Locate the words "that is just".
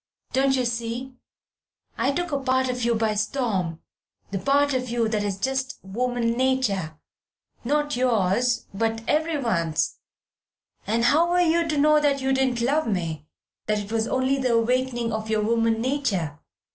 5.07-5.77